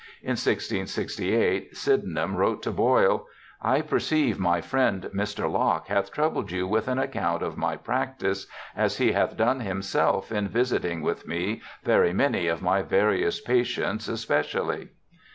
[0.23, 3.27] In 1668 Sydenham wrote to Boyle:
[3.61, 5.47] 'I perceive my friend Mr.
[5.47, 10.31] Locke hath troubled 3'OU with an account of my practice as he hath done himself
[10.31, 14.89] in visiting with me very many of my variolous patients especially.'